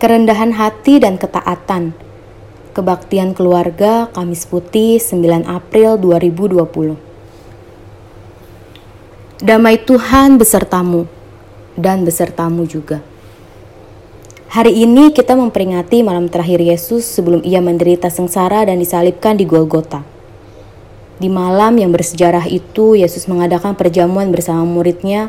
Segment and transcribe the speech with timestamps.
[0.00, 1.92] kerendahan hati dan ketaatan.
[2.72, 6.96] Kebaktian keluarga Kamis Putih 9 April 2020.
[9.44, 11.04] Damai Tuhan besertamu
[11.76, 13.04] dan besertamu juga.
[14.48, 20.00] Hari ini kita memperingati malam terakhir Yesus sebelum ia menderita sengsara dan disalibkan di Golgota.
[21.20, 25.28] Di malam yang bersejarah itu, Yesus mengadakan perjamuan bersama muridnya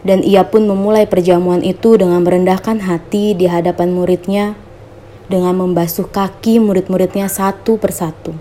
[0.00, 4.56] dan ia pun memulai perjamuan itu dengan merendahkan hati di hadapan muridnya,
[5.28, 8.32] dengan membasuh kaki murid-muridnya satu persatu.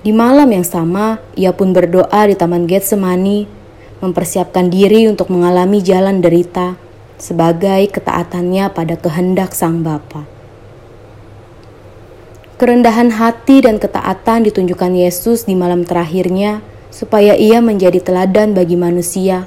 [0.00, 3.50] Di malam yang sama, ia pun berdoa di Taman Getsemani,
[4.00, 6.78] mempersiapkan diri untuk mengalami jalan derita
[7.16, 10.28] sebagai ketaatannya pada kehendak Sang Bapa.
[12.56, 19.44] Kerendahan hati dan ketaatan ditunjukkan Yesus di malam terakhirnya supaya ia menjadi teladan bagi manusia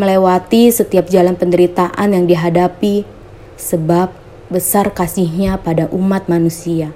[0.00, 3.04] melewati setiap jalan penderitaan yang dihadapi,
[3.60, 4.12] sebab
[4.52, 6.92] besar kasihnya pada umat manusia.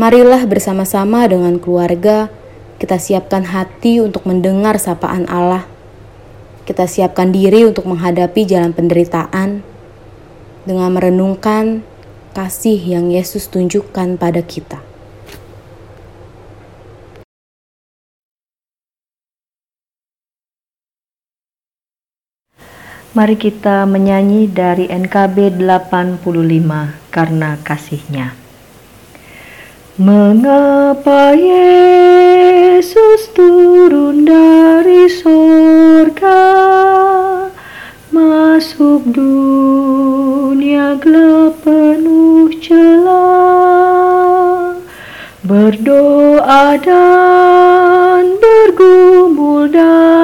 [0.00, 2.32] Marilah bersama-sama dengan keluarga
[2.82, 5.68] kita siapkan hati untuk mendengar sapaan Allah.
[6.66, 9.62] Kita siapkan diri untuk menghadapi jalan penderitaan
[10.66, 11.86] dengan merenungkan
[12.34, 14.91] kasih yang Yesus tunjukkan pada kita.
[23.12, 26.24] Mari kita menyanyi dari NKB 85
[27.12, 28.32] karena kasihnya.
[30.00, 36.40] Mengapa Yesus turun dari surga
[38.08, 43.12] masuk dunia gelap penuh celah
[45.44, 50.21] berdoa dan bergumul dalam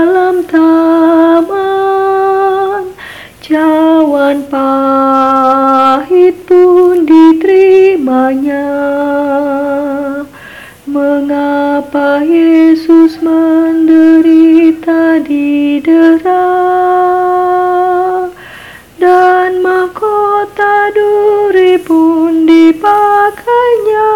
[4.28, 8.68] Cawan pahit pun diterimanya.
[10.84, 16.44] Mengapa Yesus menderita di dera?
[19.00, 24.12] Dan mahkota duri pun dipakainya.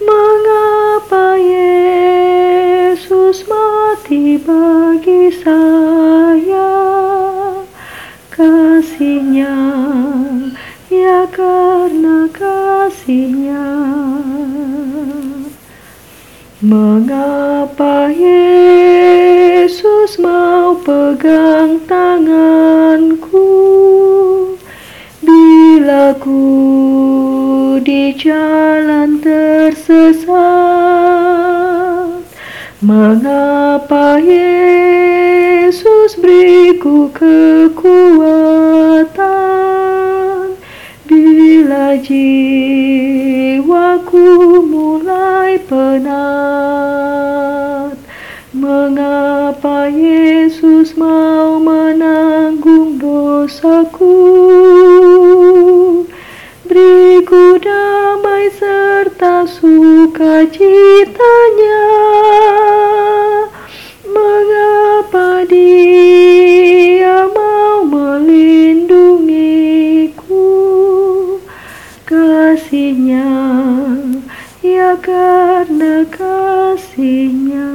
[0.00, 6.51] Mengapa Yesus mati bagi saya
[13.02, 13.66] kasihnya.
[16.62, 19.02] Mengapa Yesus
[20.22, 23.50] mau pegang tanganku?
[25.18, 30.30] Bila ku di jalan tersesat
[32.78, 38.72] mengapa Yesus beriku kekuatan
[42.02, 44.26] jiwaku
[44.66, 46.34] mulai penat.
[48.50, 54.18] Mengapa Yesus mau menanggung dosaku?
[56.66, 61.61] Beriku damai serta sukacitanya
[75.22, 77.70] karena kasihnya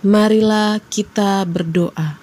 [0.00, 2.16] Marilah kita berdoa.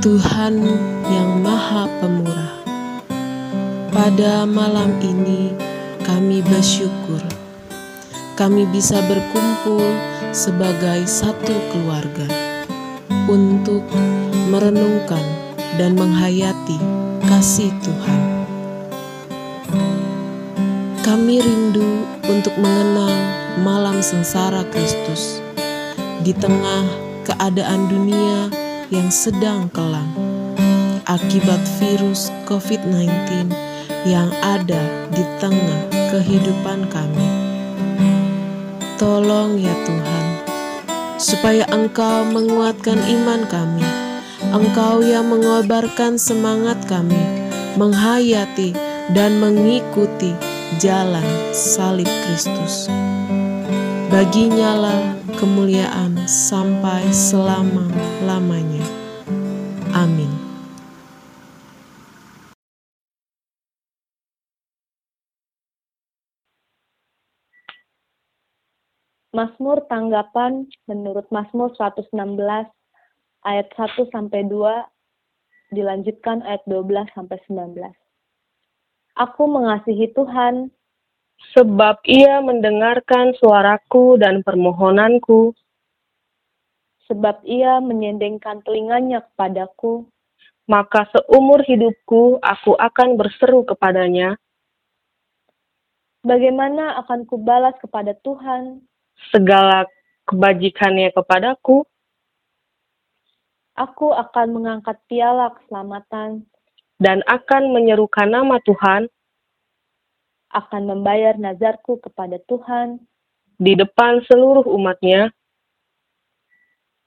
[0.00, 0.56] Tuhan
[1.04, 2.64] yang Maha Pemurah,
[3.92, 5.52] pada malam ini
[6.00, 7.20] kami bersyukur
[8.40, 9.84] kami bisa berkumpul
[10.32, 12.24] sebagai satu keluarga
[13.28, 13.84] untuk
[14.48, 15.39] merenungkan
[15.80, 16.76] dan menghayati
[17.24, 18.20] kasih Tuhan.
[21.00, 23.16] Kami rindu untuk mengenang
[23.64, 25.40] malam sengsara Kristus
[26.20, 26.84] di tengah
[27.24, 28.52] keadaan dunia
[28.92, 30.04] yang sedang kelam
[31.08, 33.48] akibat virus COVID-19
[34.04, 34.84] yang ada
[35.16, 35.80] di tengah
[36.12, 37.28] kehidupan kami.
[39.00, 40.26] Tolong ya Tuhan,
[41.16, 44.09] supaya Engkau menguatkan iman kami.
[44.48, 47.20] Engkau yang mengobarkan semangat kami,
[47.76, 48.72] menghayati
[49.12, 50.32] dan mengikuti
[50.80, 52.88] jalan salib Kristus.
[54.08, 55.02] Baginya lah
[55.36, 58.80] kemuliaan sampai selama-lamanya.
[59.92, 60.32] Amin.
[69.36, 72.08] Mazmur tanggapan menurut Mazmur 116
[73.46, 77.94] ayat 1 sampai 2 dilanjutkan ayat 12 sampai 19.
[79.18, 80.70] Aku mengasihi Tuhan
[81.56, 85.56] sebab ia mendengarkan suaraku dan permohonanku,
[87.08, 90.06] sebab ia menyendengkan telinganya kepadaku.
[90.70, 94.38] maka seumur hidupku aku akan berseru kepadanya,
[96.22, 98.84] Bagaimana akan kubalas kepada Tuhan?
[99.28, 99.84] segala
[100.24, 101.84] kebajikannya kepadaku,
[103.80, 106.44] Aku akan mengangkat piala keselamatan,
[107.00, 109.08] dan akan menyerukan nama Tuhan.
[110.52, 113.00] Akan membayar nazarku kepada Tuhan,
[113.56, 115.32] di depan seluruh umatnya,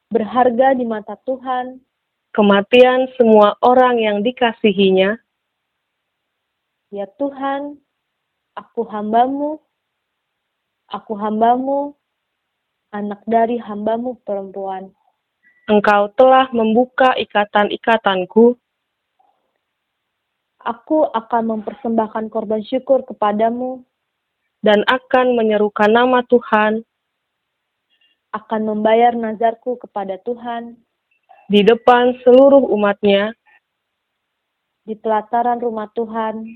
[0.09, 1.77] berharga di mata Tuhan,
[2.33, 5.17] kematian semua orang yang dikasihinya,
[6.89, 7.77] ya Tuhan,
[8.57, 9.61] aku hambamu,
[10.89, 11.93] aku hambamu,
[12.93, 14.93] anak dari hambamu perempuan.
[15.69, 18.57] Engkau telah membuka ikatan-ikatanku,
[20.63, 23.83] Aku akan mempersembahkan korban syukur kepadamu,
[24.63, 26.88] dan akan menyerukan nama Tuhan.
[28.31, 30.80] Akan membayar nazarku kepada Tuhan.
[31.51, 33.36] Di depan seluruh umatnya,
[34.88, 36.48] di pelataran rumah Tuhan,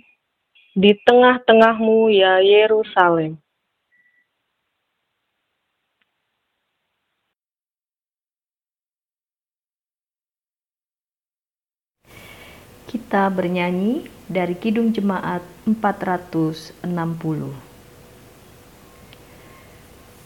[0.71, 3.35] di tengah-tengahmu ya Yerusalem.
[13.07, 16.83] Kita bernyanyi dari Kidung Jemaat 460.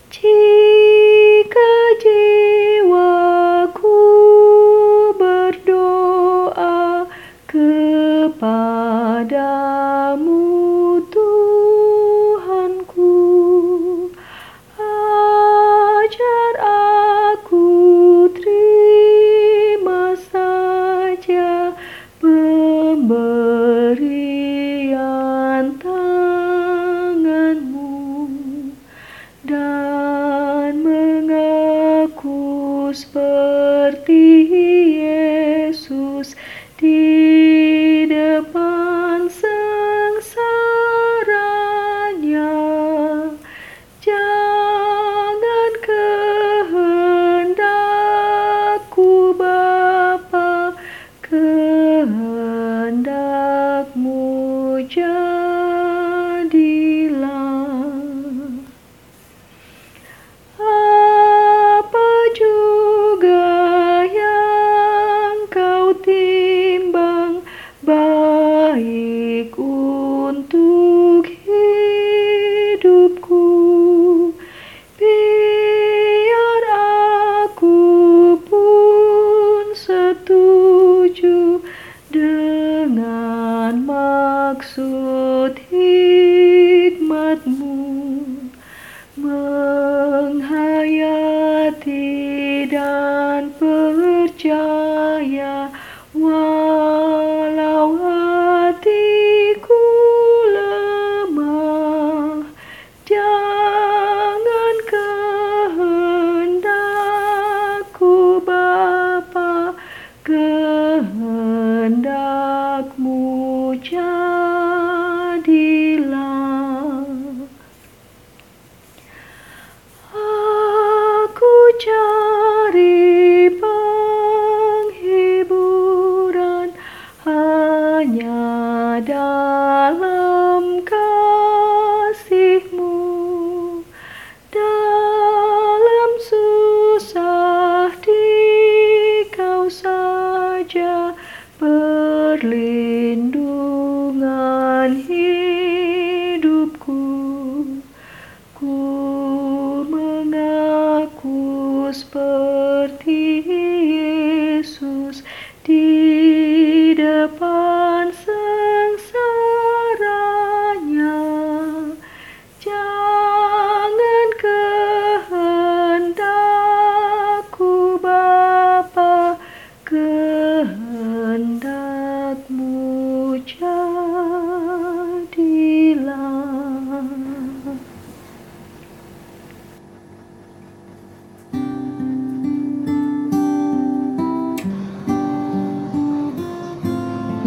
[0.10, 4.02] Jika jiwaku
[5.14, 7.06] berdoa
[7.46, 8.42] kepadamu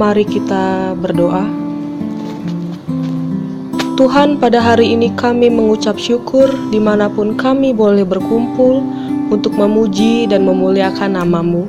[0.05, 1.49] Mari kita berdoa.
[3.97, 8.85] Tuhan, pada hari ini kami mengucap syukur di mana pun kami boleh berkumpul
[9.33, 11.65] untuk memuji dan memuliakan namamu.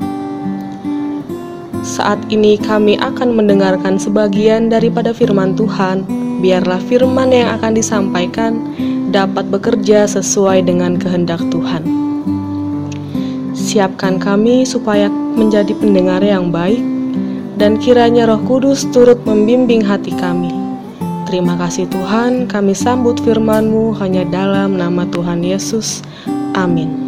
[1.80, 6.04] Saat ini kami akan mendengarkan sebagian daripada firman Tuhan.
[6.44, 8.60] Biarlah firman yang akan disampaikan
[9.16, 11.88] dapat bekerja sesuai dengan kehendak Tuhan.
[13.56, 16.95] Siapkan kami supaya menjadi pendengar yang baik,
[17.56, 20.66] dan kiranya Roh Kudus turut membimbing hati kami
[21.26, 26.06] Terima kasih Tuhan, kami sambut firman-Mu hanya dalam nama Tuhan Yesus.
[26.54, 27.05] Amin.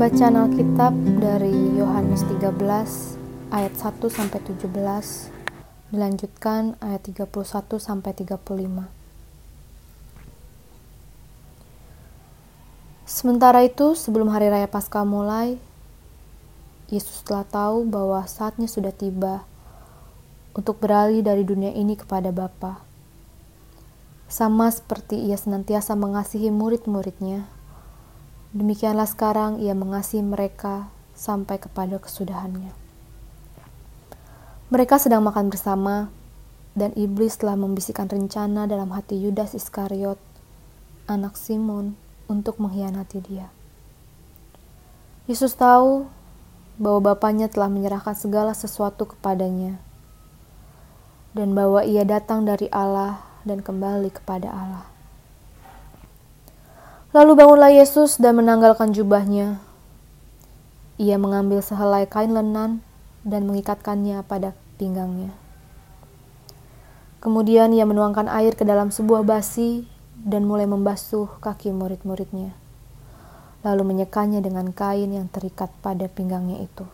[0.00, 2.56] Pembacaan Alkitab dari Yohanes 13
[3.52, 4.72] ayat 1 sampai 17
[5.92, 7.28] dilanjutkan ayat 31
[7.76, 8.40] sampai 35.
[13.04, 15.60] Sementara itu, sebelum hari raya Paskah mulai,
[16.88, 19.44] Yesus telah tahu bahwa saatnya sudah tiba
[20.56, 22.80] untuk beralih dari dunia ini kepada Bapa.
[24.32, 27.59] Sama seperti ia senantiasa mengasihi murid-muridnya,
[28.50, 32.74] Demikianlah sekarang ia mengasihi mereka sampai kepada kesudahannya.
[34.74, 36.10] Mereka sedang makan bersama,
[36.74, 40.18] dan iblis telah membisikkan rencana dalam hati Yudas Iskariot,
[41.06, 41.94] anak Simon,
[42.26, 43.54] untuk mengkhianati dia.
[45.30, 46.10] Yesus tahu
[46.74, 49.78] bahwa Bapaknya telah menyerahkan segala sesuatu kepadanya,
[51.38, 54.89] dan bahwa ia datang dari Allah dan kembali kepada Allah.
[57.10, 59.58] Lalu bangunlah Yesus dan menanggalkan jubahnya.
[60.94, 62.86] Ia mengambil sehelai kain lenan
[63.26, 65.34] dan mengikatkannya pada pinggangnya.
[67.18, 69.90] Kemudian ia menuangkan air ke dalam sebuah basi
[70.22, 72.54] dan mulai membasuh kaki murid-muridnya.
[73.66, 76.86] Lalu menyekanya dengan kain yang terikat pada pinggangnya itu.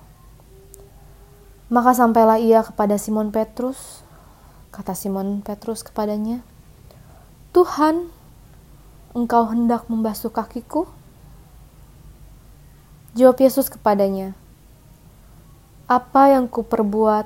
[1.69, 4.01] Maka sampailah ia kepada Simon Petrus.
[4.73, 6.41] Kata Simon Petrus kepadanya,
[7.53, 8.16] "Tuhan,
[9.17, 10.85] engkau hendak membasuh kakiku?
[13.17, 14.37] Jawab Yesus kepadanya,
[15.89, 17.25] Apa yang kuperbuat,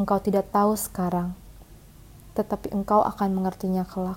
[0.00, 1.36] engkau tidak tahu sekarang,
[2.32, 4.16] tetapi engkau akan mengertinya kelak.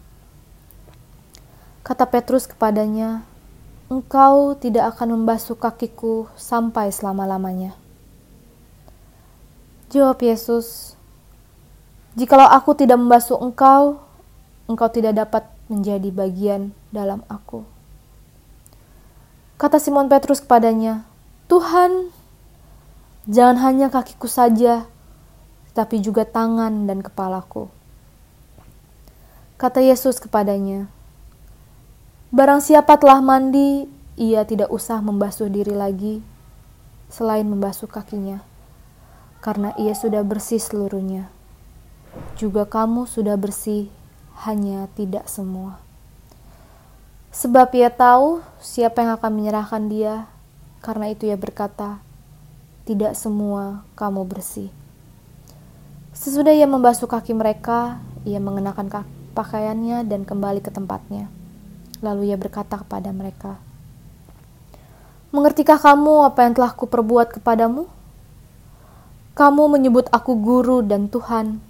[1.84, 3.28] Kata Petrus kepadanya,
[3.88, 7.72] Engkau tidak akan membasuh kakiku sampai selama-lamanya.
[9.88, 11.00] Jawab Yesus,
[12.20, 14.04] Jikalau aku tidak membasuh engkau,
[14.68, 17.64] engkau tidak dapat menjadi bagian dalam aku.
[19.58, 21.08] Kata Simon Petrus kepadanya,
[21.50, 22.14] Tuhan,
[23.26, 24.86] jangan hanya kakiku saja,
[25.74, 27.70] tapi juga tangan dan kepalaku.
[29.58, 30.86] Kata Yesus kepadanya,
[32.28, 33.88] Barang siapa telah mandi,
[34.20, 36.22] ia tidak usah membasuh diri lagi,
[37.10, 38.44] selain membasuh kakinya,
[39.40, 41.32] karena ia sudah bersih seluruhnya.
[42.38, 43.90] Juga kamu sudah bersih,
[44.46, 45.82] hanya tidak semua.
[47.34, 50.26] Sebab ia tahu siapa yang akan menyerahkan dia,
[50.82, 52.02] karena itu ia berkata,
[52.86, 54.70] "Tidak semua kamu bersih."
[56.18, 59.06] Sesudah ia membasuh kaki mereka, ia mengenakan
[59.38, 61.30] pakaiannya dan kembali ke tempatnya.
[62.02, 63.62] Lalu ia berkata kepada mereka,
[65.30, 67.86] "Mengertikah kamu apa yang telah kuperbuat kepadamu?
[69.38, 71.62] Kamu menyebut aku guru dan Tuhan,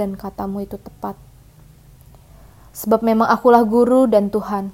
[0.00, 1.25] dan katamu itu tepat
[2.76, 4.68] sebab memang akulah guru dan Tuhan.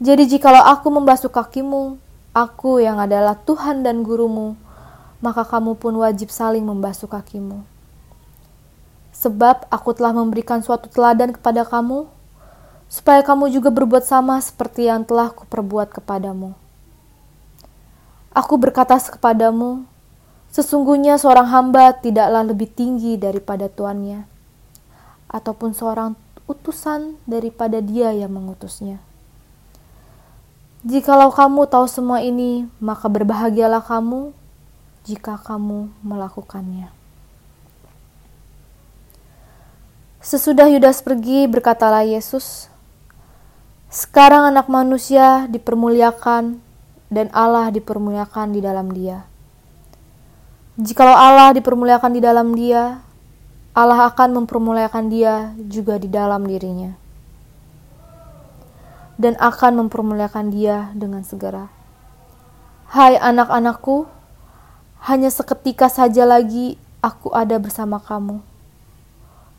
[0.00, 2.00] Jadi jikalau aku membasuh kakimu,
[2.32, 4.56] aku yang adalah Tuhan dan gurumu,
[5.20, 7.60] maka kamu pun wajib saling membasuh kakimu.
[9.12, 12.08] Sebab aku telah memberikan suatu teladan kepada kamu,
[12.88, 16.56] supaya kamu juga berbuat sama seperti yang telah kuperbuat kepadamu.
[18.32, 19.84] Aku berkata kepadamu,
[20.50, 24.26] Sesungguhnya seorang hamba tidaklah lebih tinggi daripada tuannya,
[25.30, 26.18] ataupun seorang
[26.50, 28.98] utusan daripada dia yang mengutusnya.
[30.82, 34.34] Jikalau kamu tahu semua ini, maka berbahagialah kamu
[35.06, 36.90] jika kamu melakukannya.
[40.18, 42.66] Sesudah Yudas pergi, berkatalah Yesus,
[43.86, 46.58] "Sekarang Anak Manusia dipermuliakan,
[47.08, 49.30] dan Allah dipermuliakan di dalam Dia."
[50.80, 53.04] Jikalau Allah dipermuliakan di dalam dia,
[53.80, 56.92] Allah akan mempermuliakan dia juga di dalam dirinya.
[59.16, 61.72] Dan akan mempermuliakan dia dengan segera.
[62.92, 64.04] Hai anak-anakku,
[65.08, 68.44] hanya seketika saja lagi aku ada bersama kamu.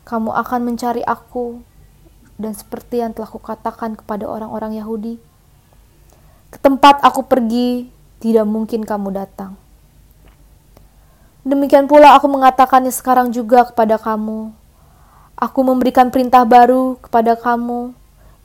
[0.06, 1.58] Kamu akan mencari aku,
[2.38, 5.18] dan seperti yang telah kukatakan kepada orang-orang Yahudi,
[6.54, 7.90] ke tempat aku pergi,
[8.22, 9.51] tidak mungkin kamu datang.
[11.42, 14.54] Demikian pula aku mengatakannya sekarang juga kepada kamu.
[15.34, 17.90] Aku memberikan perintah baru kepada kamu,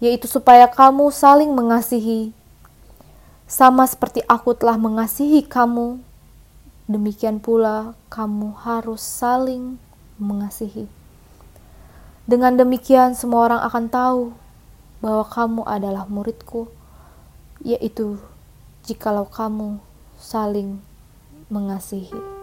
[0.02, 2.34] yaitu supaya kamu saling mengasihi.
[3.46, 6.02] Sama seperti aku telah mengasihi kamu,
[6.90, 9.78] demikian pula kamu harus saling
[10.18, 10.90] mengasihi.
[12.26, 14.22] Dengan demikian semua orang akan tahu
[15.06, 16.66] bahwa kamu adalah muridku,
[17.62, 18.18] yaitu
[18.90, 19.78] jikalau kamu
[20.18, 20.82] saling
[21.54, 22.37] mengasihi.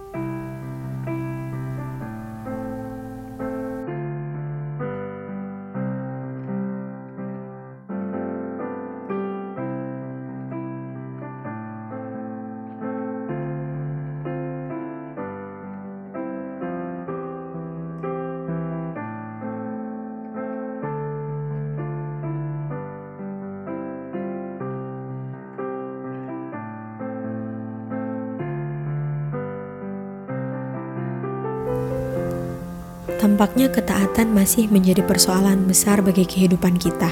[33.25, 37.09] Tampaknya ketaatan masih menjadi persoalan besar bagi kehidupan kita.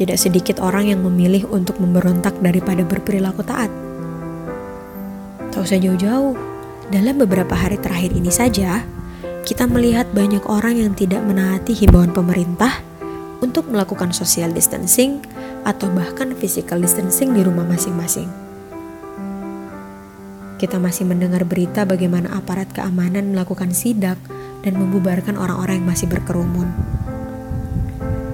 [0.00, 3.68] Tidak sedikit orang yang memilih untuk memberontak daripada berperilaku taat.
[5.52, 6.32] Tak usah jauh-jauh,
[6.88, 8.80] dalam beberapa hari terakhir ini saja,
[9.44, 12.80] kita melihat banyak orang yang tidak menaati himbauan pemerintah
[13.44, 15.20] untuk melakukan social distancing
[15.68, 18.43] atau bahkan physical distancing di rumah masing-masing.
[20.54, 24.16] Kita masih mendengar berita bagaimana aparat keamanan melakukan sidak
[24.62, 26.70] dan membubarkan orang-orang yang masih berkerumun.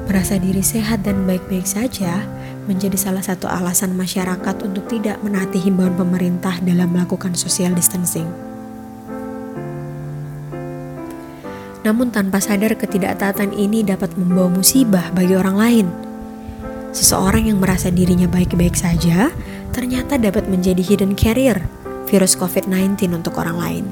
[0.04, 2.26] Merasa diri sehat dan baik-baik saja
[2.68, 8.28] menjadi salah satu alasan masyarakat untuk tidak menaati himbauan pemerintah dalam melakukan social distancing.
[11.80, 15.86] Namun tanpa sadar ketidaktaatan ini dapat membawa musibah bagi orang lain.
[16.92, 19.32] Seseorang yang merasa dirinya baik-baik saja
[19.72, 21.79] ternyata dapat menjadi hidden carrier
[22.10, 23.84] virus COVID-19 untuk orang lain.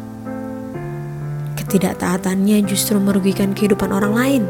[1.54, 4.42] Ketidaktaatannya justru merugikan kehidupan orang lain.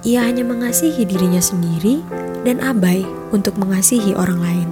[0.00, 2.00] Ia hanya mengasihi dirinya sendiri
[2.48, 3.04] dan abai
[3.36, 4.68] untuk mengasihi orang lain.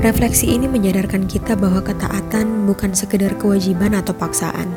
[0.00, 4.72] Refleksi ini menyadarkan kita bahwa ketaatan bukan sekedar kewajiban atau paksaan.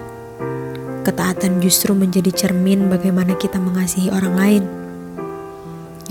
[1.08, 4.64] Ketaatan justru menjadi cermin bagaimana kita mengasihi orang lain.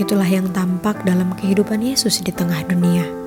[0.01, 3.22] Itulah yang tampak dalam kehidupan Yesus di tengah dunia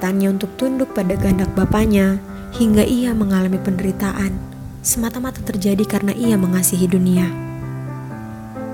[0.00, 2.16] ketaatannya untuk tunduk pada kehendak Bapaknya
[2.56, 4.32] hingga ia mengalami penderitaan
[4.80, 7.28] semata-mata terjadi karena ia mengasihi dunia.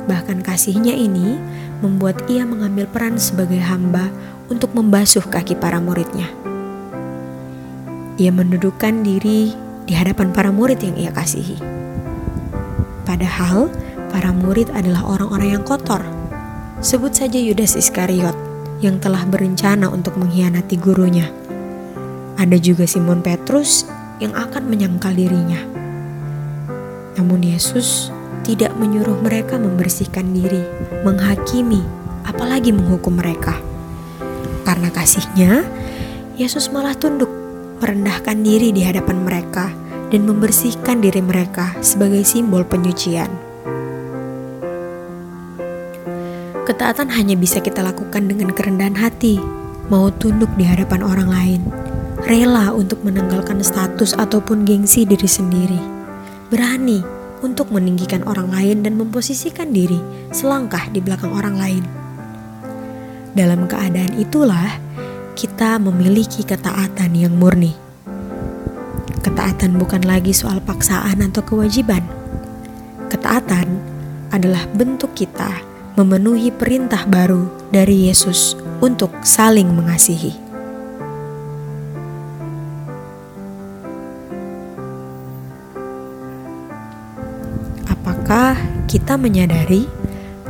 [0.06, 1.34] Bahkan kasihnya ini
[1.82, 4.06] membuat ia mengambil peran sebagai hamba
[4.46, 6.30] untuk membasuh kaki para muridnya.
[8.22, 9.50] Ia mendudukkan diri
[9.82, 11.58] di hadapan para murid yang ia kasihi.
[13.02, 13.66] Padahal
[14.14, 16.06] para murid adalah orang-orang yang kotor.
[16.78, 21.28] Sebut saja Yudas Iskariot yang telah berencana untuk mengkhianati gurunya.
[22.36, 23.88] Ada juga Simon Petrus
[24.20, 25.60] yang akan menyangkal dirinya.
[27.16, 28.12] Namun Yesus
[28.44, 30.60] tidak menyuruh mereka membersihkan diri,
[31.02, 31.80] menghakimi,
[32.28, 33.56] apalagi menghukum mereka.
[34.68, 35.64] Karena kasihnya,
[36.36, 37.32] Yesus malah tunduk,
[37.80, 39.72] merendahkan diri di hadapan mereka
[40.12, 43.45] dan membersihkan diri mereka sebagai simbol penyucian.
[46.66, 49.38] Ketaatan hanya bisa kita lakukan dengan kerendahan hati,
[49.86, 51.60] mau tunduk di hadapan orang lain,
[52.26, 55.78] rela untuk menanggalkan status ataupun gengsi diri sendiri,
[56.50, 57.06] berani
[57.46, 60.02] untuk meninggikan orang lain dan memposisikan diri
[60.34, 61.84] selangkah di belakang orang lain.
[63.38, 64.82] Dalam keadaan itulah
[65.38, 67.78] kita memiliki ketaatan yang murni.
[69.22, 72.02] Ketaatan bukan lagi soal paksaan atau kewajiban.
[73.06, 73.70] Ketaatan
[74.34, 75.65] adalah bentuk kita
[75.96, 78.52] memenuhi perintah baru dari Yesus
[78.84, 80.36] untuk saling mengasihi.
[87.88, 89.88] Apakah kita menyadari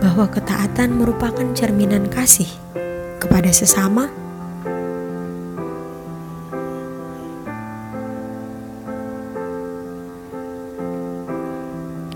[0.03, 2.51] bahwa ketaatan merupakan cerminan kasih
[3.23, 4.11] kepada sesama?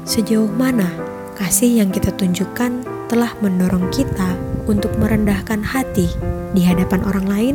[0.02, 0.90] Sejauh mana
[1.38, 4.38] kasih yang kita tunjukkan telah mendorong kita
[4.70, 6.06] untuk merendahkan hati
[6.54, 7.54] di hadapan orang lain?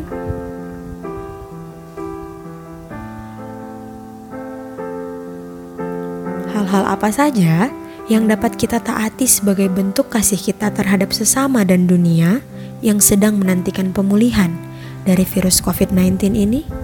[6.52, 7.72] Hal-hal apa saja
[8.12, 12.44] yang dapat kita taati sebagai bentuk kasih kita terhadap sesama dan dunia
[12.84, 14.52] yang sedang menantikan pemulihan
[15.08, 16.75] dari virus COVID-19 ini?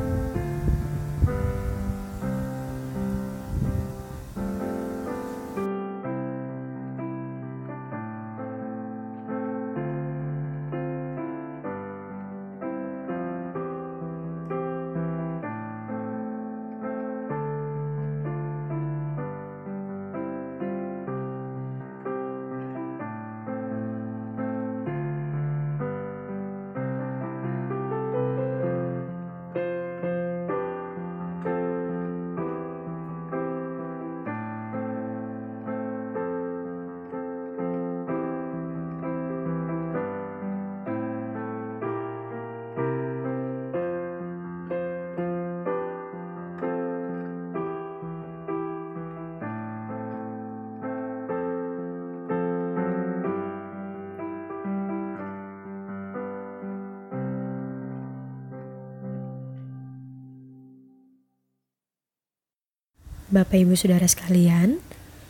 [63.32, 64.84] Bapak Ibu Saudara sekalian,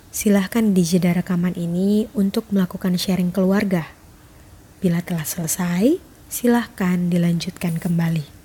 [0.09, 3.93] silahkan di jeda rekaman ini untuk melakukan sharing keluarga.
[4.81, 8.40] Bila telah selesai, silahkan dilanjutkan kembali.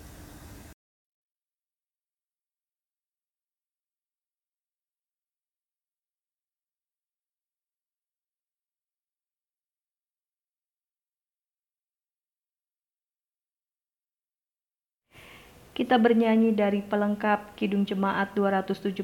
[15.76, 18.96] Kita bernyanyi dari pelengkap Kidung Jemaat 275,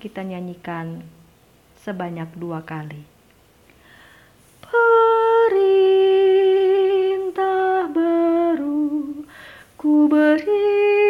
[0.00, 1.04] kita nyanyikan
[1.76, 3.04] sebanyak dua kali.
[4.64, 5.84] Perintah
[7.92, 9.12] baru
[9.76, 11.09] ku beri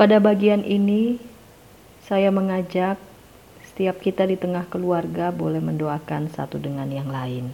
[0.00, 1.20] Pada bagian ini,
[2.08, 2.96] saya mengajak
[3.68, 7.52] setiap kita di tengah keluarga boleh mendoakan satu dengan yang lain.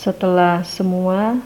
[0.00, 1.44] Setelah semua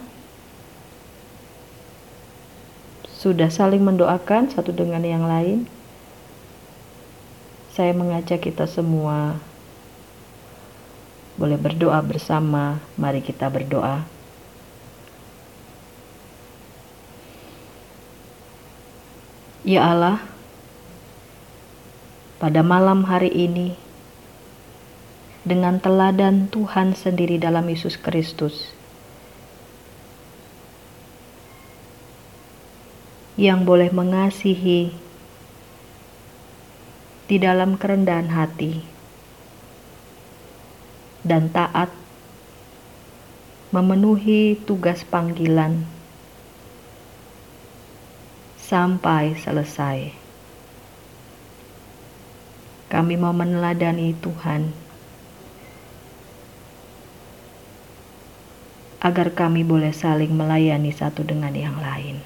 [3.11, 5.67] sudah saling mendoakan satu dengan yang lain,
[7.75, 9.43] saya mengajak kita semua
[11.35, 12.79] boleh berdoa bersama.
[12.95, 14.07] Mari kita berdoa.
[19.67, 20.23] Ya Allah,
[22.39, 23.75] pada malam hari ini,
[25.45, 28.73] dengan teladan Tuhan sendiri dalam Yesus Kristus,
[33.37, 34.97] yang boleh mengasihi
[37.29, 38.81] di dalam kerendahan hati
[41.21, 41.93] dan taat
[43.69, 45.85] memenuhi tugas panggilan
[48.61, 50.15] sampai selesai.
[52.89, 54.84] Kami mau meneladani Tuhan
[59.05, 62.25] agar kami boleh saling melayani satu dengan yang lain.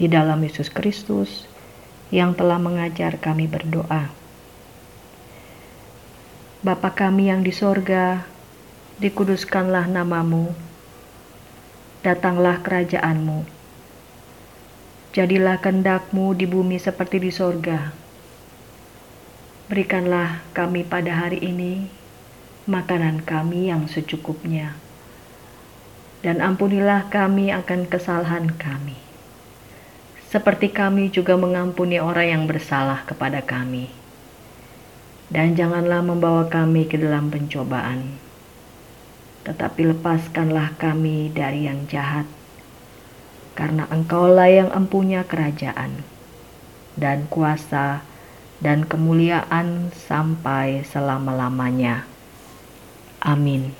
[0.00, 1.44] Di dalam Yesus Kristus
[2.08, 4.08] yang telah mengajar kami berdoa.
[6.64, 8.24] Bapa kami yang di sorga,
[8.96, 10.56] dikuduskanlah namamu,
[12.00, 13.44] datanglah kerajaanmu.
[15.12, 17.92] Jadilah kendakmu di bumi seperti di sorga.
[19.68, 21.99] Berikanlah kami pada hari ini
[22.68, 24.76] makanan kami yang secukupnya.
[26.20, 28.96] Dan ampunilah kami akan kesalahan kami.
[30.28, 33.88] Seperti kami juga mengampuni orang yang bersalah kepada kami.
[35.32, 38.30] Dan janganlah membawa kami ke dalam pencobaan
[39.40, 42.28] tetapi lepaskanlah kami dari yang jahat,
[43.56, 46.04] karena Engkaulah yang empunya kerajaan
[47.00, 48.04] dan kuasa
[48.60, 52.09] dan kemuliaan sampai selama-lamanya.
[53.22, 53.74] Amin.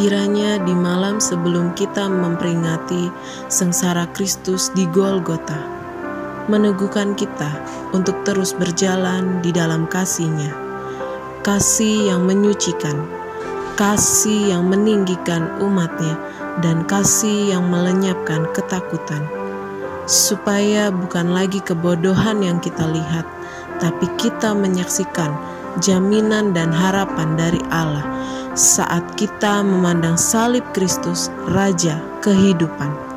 [0.00, 3.12] Kiranya di malam sebelum kita memperingati
[3.52, 5.60] sengsara Kristus di Golgota,
[6.48, 7.52] meneguhkan kita
[7.92, 10.56] untuk terus berjalan di dalam kasih-Nya.
[11.44, 12.96] Kasih yang menyucikan,
[13.76, 16.16] kasih yang meninggikan umatnya,
[16.64, 19.20] dan kasih yang melenyapkan ketakutan.
[20.08, 23.28] Supaya bukan lagi kebodohan yang kita lihat,
[23.84, 25.36] tapi kita menyaksikan
[25.84, 33.09] jaminan dan harapan dari Allah saat kita memandang salib Kristus, Raja kehidupan.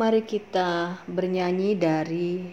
[0.00, 2.48] Mari kita bernyanyi dari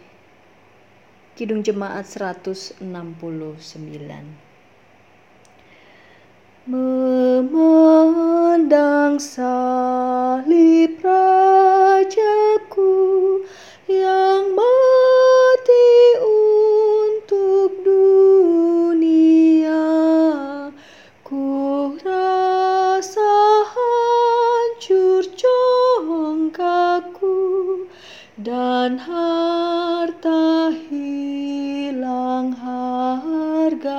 [1.32, 2.84] Kidung Jemaat 169.
[7.48, 8.04] Memandang
[9.24, 12.66] salib rajaku
[28.38, 33.97] dan harta hilang harganya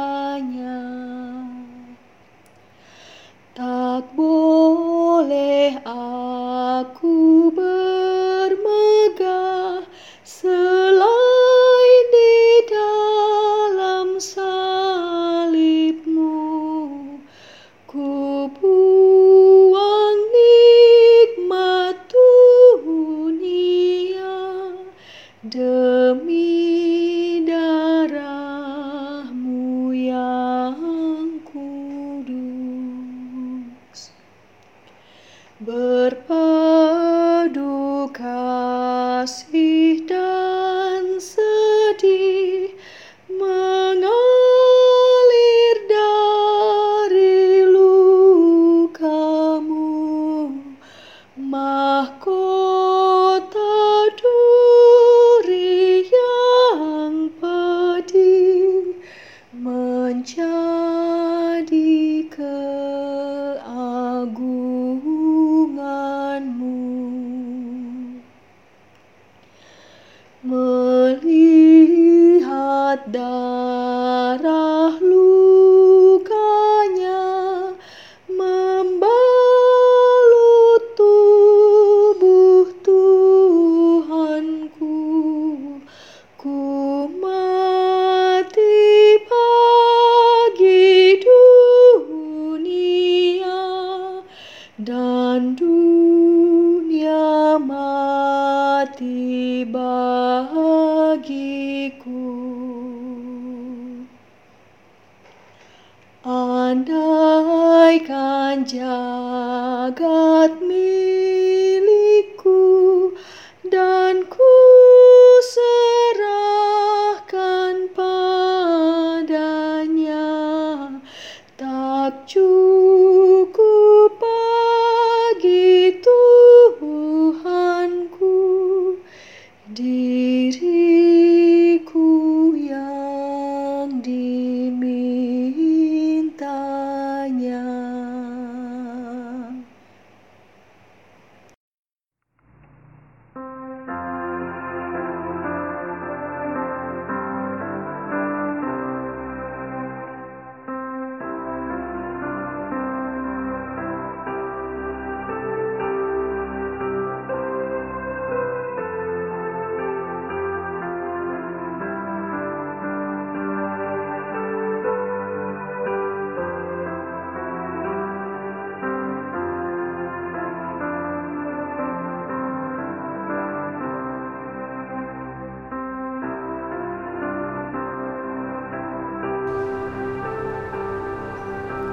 [122.29, 122.58] tak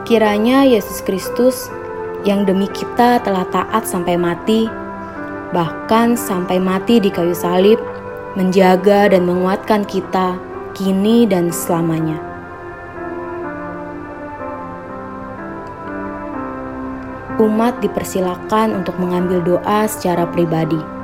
[0.05, 1.65] Kiranya Yesus Kristus
[2.29, 4.69] yang demi kita telah taat sampai mati,
[5.49, 7.81] bahkan sampai mati di kayu salib,
[8.37, 10.37] menjaga dan menguatkan kita
[10.77, 12.21] kini dan selamanya.
[17.41, 20.94] Umat dipersilakan untuk mengambil doa secara pribadi.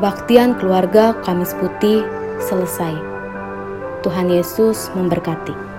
[0.00, 2.00] Kebaktian keluarga Kamis Putih
[2.48, 2.96] selesai.
[4.00, 5.69] Tuhan Yesus memberkati.